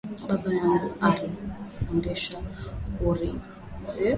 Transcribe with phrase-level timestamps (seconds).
[0.27, 1.25] Baba yangu ari
[1.69, 2.35] tufundisha
[2.93, 3.45] kurima